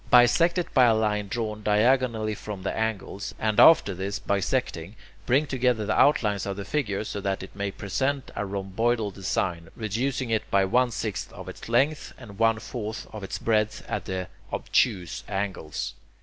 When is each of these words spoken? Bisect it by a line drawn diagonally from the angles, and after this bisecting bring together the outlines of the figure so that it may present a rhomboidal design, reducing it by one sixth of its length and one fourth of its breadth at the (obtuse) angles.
Bisect 0.09 0.57
it 0.57 0.73
by 0.73 0.85
a 0.85 0.95
line 0.95 1.27
drawn 1.27 1.61
diagonally 1.61 2.33
from 2.33 2.63
the 2.63 2.75
angles, 2.75 3.35
and 3.37 3.59
after 3.59 3.93
this 3.93 4.17
bisecting 4.17 4.95
bring 5.27 5.45
together 5.45 5.85
the 5.85 5.93
outlines 5.95 6.47
of 6.47 6.57
the 6.57 6.65
figure 6.65 7.03
so 7.03 7.21
that 7.21 7.43
it 7.43 7.55
may 7.55 7.69
present 7.69 8.31
a 8.35 8.43
rhomboidal 8.43 9.11
design, 9.11 9.69
reducing 9.75 10.31
it 10.31 10.49
by 10.49 10.65
one 10.65 10.89
sixth 10.89 11.31
of 11.33 11.47
its 11.47 11.69
length 11.69 12.13
and 12.17 12.39
one 12.39 12.57
fourth 12.57 13.05
of 13.13 13.23
its 13.23 13.37
breadth 13.37 13.85
at 13.87 14.05
the 14.05 14.27
(obtuse) 14.51 15.23
angles. 15.29 15.93